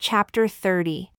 Chapter 0.00 0.46
30 0.46 1.10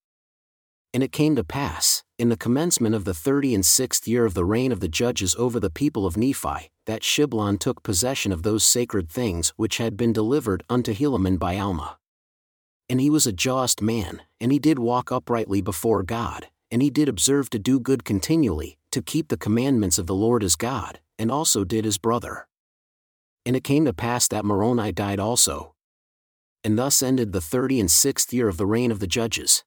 And 0.94 1.04
it 1.04 1.12
came 1.12 1.36
to 1.36 1.44
pass, 1.44 2.02
in 2.18 2.30
the 2.30 2.38
commencement 2.38 2.96
of 2.96 3.04
the 3.04 3.14
thirty 3.14 3.54
and 3.54 3.66
sixth 3.66 4.08
year 4.08 4.24
of 4.24 4.36
the 4.36 4.46
reign 4.46 4.72
of 4.72 4.80
the 4.80 4.88
judges 4.88 5.36
over 5.36 5.60
the 5.60 5.70
people 5.70 6.06
of 6.06 6.16
Nephi, 6.16 6.70
that 6.86 7.02
Shiblon 7.02 7.60
took 7.60 7.84
possession 7.84 8.32
of 8.32 8.44
those 8.44 8.64
sacred 8.64 9.10
things 9.10 9.52
which 9.58 9.80
had 9.80 9.98
been 9.98 10.14
delivered 10.14 10.64
unto 10.70 10.94
Helaman 10.94 11.38
by 11.38 11.58
Alma. 11.58 11.98
And 12.88 13.02
he 13.02 13.10
was 13.10 13.28
a 13.28 13.34
just 13.34 13.82
man, 13.82 14.22
and 14.40 14.50
he 14.50 14.60
did 14.60 14.80
walk 14.80 15.12
uprightly 15.12 15.62
before 15.62 16.02
God, 16.02 16.48
and 16.72 16.82
he 16.82 16.90
did 16.90 17.10
observe 17.10 17.50
to 17.50 17.60
do 17.60 17.82
good 17.82 18.06
continually, 18.06 18.78
to 18.94 19.02
keep 19.02 19.28
the 19.28 19.36
commandments 19.36 20.00
of 20.00 20.08
the 20.08 20.16
Lord 20.16 20.42
his 20.42 20.56
God, 20.56 21.02
and 21.18 21.30
also 21.30 21.66
did 21.66 21.84
his 21.84 21.98
brother. 21.98 22.48
And 23.46 23.58
it 23.58 23.66
came 23.66 23.84
to 23.84 23.94
pass 23.94 24.30
that 24.30 24.46
Moroni 24.46 24.94
died 24.94 25.20
also. 25.20 25.76
And 26.64 26.78
thus 26.78 27.02
ended 27.02 27.32
the 27.32 27.42
thirty 27.42 27.80
and 27.80 27.90
sixth 27.90 28.34
year 28.34 28.48
of 28.48 28.58
the 28.58 28.66
reign 28.66 28.92
of 28.92 29.00
the 29.00 29.08
judges. 29.08 29.64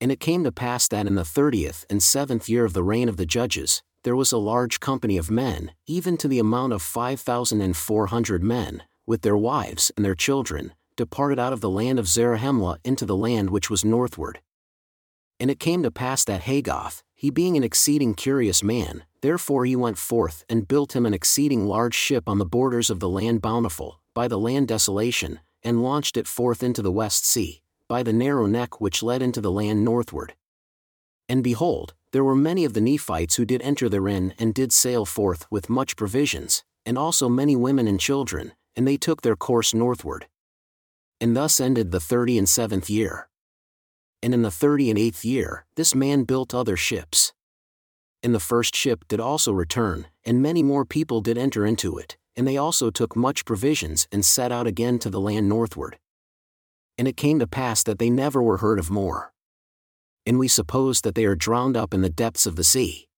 And 0.00 0.12
it 0.12 0.20
came 0.20 0.44
to 0.44 0.52
pass 0.52 0.86
that 0.88 1.06
in 1.06 1.14
the 1.14 1.24
thirtieth 1.24 1.86
and 1.88 2.02
seventh 2.02 2.48
year 2.48 2.64
of 2.64 2.74
the 2.74 2.82
reign 2.82 3.08
of 3.08 3.16
the 3.16 3.26
judges, 3.26 3.82
there 4.02 4.16
was 4.16 4.32
a 4.32 4.38
large 4.38 4.80
company 4.80 5.16
of 5.16 5.30
men, 5.30 5.72
even 5.86 6.18
to 6.18 6.28
the 6.28 6.38
amount 6.38 6.74
of 6.74 6.82
five 6.82 7.20
thousand 7.20 7.62
and 7.62 7.74
four 7.74 8.08
hundred 8.08 8.42
men, 8.42 8.82
with 9.06 9.22
their 9.22 9.36
wives 9.36 9.90
and 9.96 10.04
their 10.04 10.14
children, 10.14 10.74
departed 10.96 11.38
out 11.38 11.54
of 11.54 11.60
the 11.60 11.70
land 11.70 11.98
of 11.98 12.06
Zarahemla 12.06 12.78
into 12.84 13.06
the 13.06 13.16
land 13.16 13.48
which 13.50 13.70
was 13.70 13.84
northward. 13.84 14.40
And 15.40 15.50
it 15.50 15.58
came 15.58 15.82
to 15.82 15.90
pass 15.90 16.24
that 16.24 16.42
Hagoth, 16.42 17.02
he 17.14 17.30
being 17.30 17.56
an 17.56 17.64
exceeding 17.64 18.14
curious 18.14 18.62
man, 18.62 19.04
therefore 19.22 19.64
he 19.64 19.74
went 19.74 19.98
forth 19.98 20.44
and 20.48 20.68
built 20.68 20.94
him 20.94 21.06
an 21.06 21.14
exceeding 21.14 21.66
large 21.66 21.94
ship 21.94 22.28
on 22.28 22.38
the 22.38 22.44
borders 22.44 22.90
of 22.90 23.00
the 23.00 23.08
land 23.08 23.40
bountiful, 23.40 24.00
by 24.12 24.28
the 24.28 24.38
land 24.38 24.68
desolation, 24.68 25.40
and 25.64 25.82
launched 25.82 26.16
it 26.16 26.28
forth 26.28 26.62
into 26.62 26.82
the 26.82 26.92
west 26.92 27.26
sea, 27.26 27.62
by 27.88 28.02
the 28.02 28.12
narrow 28.12 28.46
neck 28.46 28.80
which 28.80 29.02
led 29.02 29.22
into 29.22 29.40
the 29.40 29.50
land 29.50 29.84
northward. 29.84 30.34
And 31.28 31.42
behold, 31.42 31.94
there 32.12 32.24
were 32.24 32.36
many 32.36 32.64
of 32.64 32.74
the 32.74 32.80
Nephites 32.80 33.36
who 33.36 33.44
did 33.44 33.62
enter 33.62 33.88
therein 33.88 34.34
and 34.38 34.54
did 34.54 34.72
sail 34.72 35.04
forth 35.04 35.46
with 35.50 35.70
much 35.70 35.96
provisions, 35.96 36.62
and 36.86 36.98
also 36.98 37.28
many 37.28 37.56
women 37.56 37.88
and 37.88 37.98
children, 37.98 38.52
and 38.76 38.86
they 38.86 38.96
took 38.96 39.22
their 39.22 39.36
course 39.36 39.72
northward. 39.74 40.26
And 41.20 41.36
thus 41.36 41.58
ended 41.60 41.90
the 41.90 42.00
thirty 42.00 42.36
and 42.36 42.48
seventh 42.48 42.90
year 42.90 43.28
and 44.24 44.32
in 44.32 44.40
the 44.40 44.50
thirty 44.50 44.88
and 44.88 44.98
eighth 44.98 45.22
year, 45.22 45.66
this 45.76 45.94
man 45.94 46.24
built 46.24 46.54
other 46.54 46.78
ships. 46.78 47.34
And 48.22 48.34
the 48.34 48.40
first 48.40 48.74
ship 48.74 49.04
did 49.06 49.20
also 49.20 49.52
return, 49.52 50.06
and 50.24 50.40
many 50.40 50.62
more 50.62 50.86
people 50.86 51.20
did 51.20 51.36
enter 51.36 51.66
into 51.66 51.98
it, 51.98 52.16
and 52.36 52.46
they 52.46 52.56
also 52.56 52.90
took 52.90 53.16
much 53.16 53.44
provisions 53.44 54.08
and 54.10 54.24
set 54.24 54.50
out 54.50 54.66
again 54.66 54.98
to 54.98 55.10
the 55.10 55.20
land 55.20 55.48
northward. 55.48 55.98
And 56.98 57.08
it 57.08 57.16
came 57.16 57.38
to 57.38 57.46
pass 57.46 57.82
that 57.84 57.98
they 57.98 58.10
never 58.10 58.42
were 58.42 58.58
heard 58.58 58.78
of 58.78 58.90
more. 58.90 59.32
And 60.26 60.38
we 60.38 60.48
suppose 60.48 61.00
that 61.02 61.14
they 61.14 61.24
are 61.24 61.34
drowned 61.34 61.76
up 61.76 61.92
in 61.92 62.02
the 62.02 62.08
depths 62.10 62.46
of 62.46 62.56
the 62.56 62.64
sea. 62.64 63.08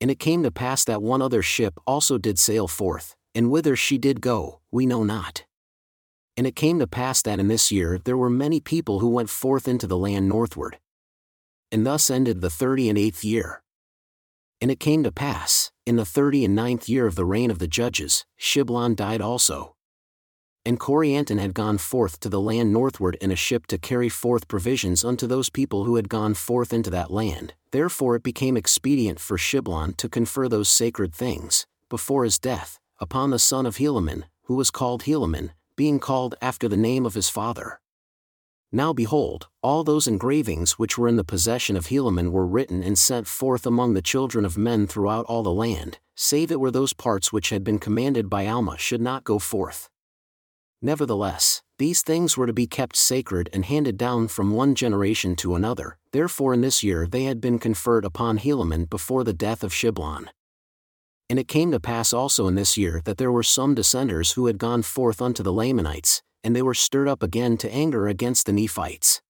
And 0.00 0.10
it 0.10 0.18
came 0.18 0.42
to 0.42 0.50
pass 0.50 0.84
that 0.84 1.02
one 1.02 1.22
other 1.22 1.42
ship 1.42 1.74
also 1.86 2.18
did 2.18 2.38
sail 2.38 2.68
forth, 2.68 3.16
and 3.34 3.50
whither 3.50 3.76
she 3.76 3.98
did 3.98 4.20
go, 4.20 4.60
we 4.70 4.86
know 4.86 5.02
not. 5.02 5.44
And 6.36 6.46
it 6.46 6.56
came 6.56 6.78
to 6.78 6.86
pass 6.86 7.22
that 7.22 7.38
in 7.38 7.48
this 7.48 7.70
year 7.70 7.98
there 8.04 8.16
were 8.16 8.30
many 8.30 8.60
people 8.60 9.00
who 9.00 9.08
went 9.08 9.30
forth 9.30 9.68
into 9.68 9.86
the 9.86 9.96
land 9.96 10.28
northward. 10.28 10.78
And 11.70 11.86
thus 11.86 12.10
ended 12.10 12.40
the 12.40 12.50
thirty 12.50 12.88
and 12.88 12.98
eighth 12.98 13.24
year. 13.24 13.63
And 14.64 14.70
it 14.70 14.80
came 14.80 15.02
to 15.02 15.12
pass, 15.12 15.70
in 15.84 15.96
the 15.96 16.06
thirty 16.06 16.42
and 16.42 16.54
ninth 16.54 16.88
year 16.88 17.06
of 17.06 17.16
the 17.16 17.26
reign 17.26 17.50
of 17.50 17.58
the 17.58 17.68
judges, 17.68 18.24
Shiblon 18.40 18.96
died 18.96 19.20
also. 19.20 19.76
And 20.64 20.80
Corianton 20.80 21.38
had 21.38 21.52
gone 21.52 21.76
forth 21.76 22.18
to 22.20 22.30
the 22.30 22.40
land 22.40 22.72
northward 22.72 23.18
in 23.20 23.30
a 23.30 23.36
ship 23.36 23.66
to 23.66 23.76
carry 23.76 24.08
forth 24.08 24.48
provisions 24.48 25.04
unto 25.04 25.26
those 25.26 25.50
people 25.50 25.84
who 25.84 25.96
had 25.96 26.08
gone 26.08 26.32
forth 26.32 26.72
into 26.72 26.88
that 26.88 27.10
land, 27.10 27.52
therefore 27.72 28.16
it 28.16 28.22
became 28.22 28.56
expedient 28.56 29.20
for 29.20 29.36
Shiblon 29.36 29.98
to 29.98 30.08
confer 30.08 30.48
those 30.48 30.70
sacred 30.70 31.14
things, 31.14 31.66
before 31.90 32.24
his 32.24 32.38
death, 32.38 32.78
upon 32.98 33.28
the 33.28 33.38
son 33.38 33.66
of 33.66 33.76
Helaman, 33.76 34.22
who 34.44 34.54
was 34.54 34.70
called 34.70 35.02
Helaman, 35.02 35.50
being 35.76 35.98
called 35.98 36.36
after 36.40 36.70
the 36.70 36.78
name 36.78 37.04
of 37.04 37.12
his 37.12 37.28
father. 37.28 37.80
Now 38.74 38.92
behold, 38.92 39.46
all 39.62 39.84
those 39.84 40.08
engravings 40.08 40.80
which 40.80 40.98
were 40.98 41.06
in 41.06 41.14
the 41.14 41.22
possession 41.22 41.76
of 41.76 41.86
Helaman 41.86 42.32
were 42.32 42.44
written 42.44 42.82
and 42.82 42.98
sent 42.98 43.28
forth 43.28 43.66
among 43.66 43.94
the 43.94 44.02
children 44.02 44.44
of 44.44 44.58
men 44.58 44.88
throughout 44.88 45.24
all 45.26 45.44
the 45.44 45.52
land, 45.52 46.00
save 46.16 46.50
it 46.50 46.58
were 46.58 46.72
those 46.72 46.92
parts 46.92 47.32
which 47.32 47.50
had 47.50 47.62
been 47.62 47.78
commanded 47.78 48.28
by 48.28 48.48
Alma 48.48 48.76
should 48.76 49.00
not 49.00 49.22
go 49.22 49.38
forth. 49.38 49.88
Nevertheless, 50.82 51.62
these 51.78 52.02
things 52.02 52.36
were 52.36 52.48
to 52.48 52.52
be 52.52 52.66
kept 52.66 52.96
sacred 52.96 53.48
and 53.52 53.64
handed 53.64 53.96
down 53.96 54.26
from 54.26 54.50
one 54.50 54.74
generation 54.74 55.36
to 55.36 55.54
another, 55.54 55.96
therefore 56.10 56.52
in 56.52 56.60
this 56.60 56.82
year 56.82 57.06
they 57.06 57.22
had 57.22 57.40
been 57.40 57.60
conferred 57.60 58.04
upon 58.04 58.38
Helaman 58.38 58.90
before 58.90 59.22
the 59.22 59.32
death 59.32 59.62
of 59.62 59.72
Shiblon. 59.72 60.26
And 61.30 61.38
it 61.38 61.46
came 61.46 61.70
to 61.70 61.78
pass 61.78 62.12
also 62.12 62.48
in 62.48 62.56
this 62.56 62.76
year 62.76 63.02
that 63.04 63.18
there 63.18 63.30
were 63.30 63.44
some 63.44 63.76
dissenters 63.76 64.32
who 64.32 64.46
had 64.46 64.58
gone 64.58 64.82
forth 64.82 65.22
unto 65.22 65.44
the 65.44 65.52
Lamanites, 65.52 66.23
and 66.44 66.54
they 66.54 66.62
were 66.62 66.74
stirred 66.74 67.08
up 67.08 67.22
again 67.22 67.56
to 67.56 67.72
anger 67.72 68.06
against 68.06 68.46
the 68.46 68.52
Nephites. 68.52 69.22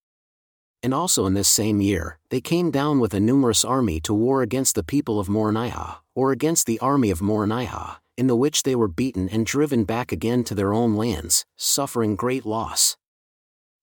And 0.82 0.92
also 0.92 1.24
in 1.24 1.32
this 1.32 1.48
same 1.48 1.80
year, 1.80 2.18
they 2.28 2.42
came 2.42 2.70
down 2.70 3.00
with 3.00 3.14
a 3.14 3.20
numerous 3.20 3.64
army 3.64 4.00
to 4.00 4.12
war 4.12 4.42
against 4.42 4.74
the 4.74 4.82
people 4.82 5.18
of 5.18 5.28
Moronihah, 5.28 5.98
or 6.14 6.32
against 6.32 6.66
the 6.66 6.78
army 6.80 7.10
of 7.10 7.20
Moronihah, 7.20 7.96
in 8.18 8.26
the 8.26 8.36
which 8.36 8.64
they 8.64 8.74
were 8.74 8.88
beaten 8.88 9.28
and 9.30 9.46
driven 9.46 9.84
back 9.84 10.12
again 10.12 10.44
to 10.44 10.54
their 10.54 10.74
own 10.74 10.94
lands, 10.94 11.46
suffering 11.56 12.16
great 12.16 12.44
loss. 12.44 12.98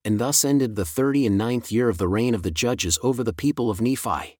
And 0.05 0.19
thus 0.19 0.45
ended 0.45 0.75
the 0.75 0.85
thirty 0.85 1.25
and 1.25 1.37
ninth 1.37 1.71
year 1.71 1.89
of 1.89 1.97
the 1.97 2.07
reign 2.07 2.35
of 2.35 2.43
the 2.43 2.51
judges 2.51 2.99
over 3.01 3.23
the 3.23 3.33
people 3.33 3.71
of 3.71 3.81
Nephi. 3.81 4.37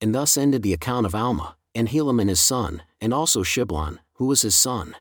And 0.00 0.14
thus 0.14 0.36
ended 0.36 0.62
the 0.62 0.72
account 0.72 1.06
of 1.06 1.14
Alma, 1.14 1.56
and 1.74 1.88
Helaman 1.88 2.28
his 2.28 2.40
son, 2.40 2.82
and 3.00 3.12
also 3.12 3.42
Shiblon, 3.42 3.98
who 4.14 4.26
was 4.26 4.42
his 4.42 4.54
son. 4.54 4.96